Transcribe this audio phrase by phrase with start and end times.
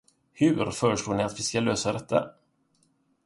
[0.33, 2.29] Hur föreslår ni att vi ska lösa detta?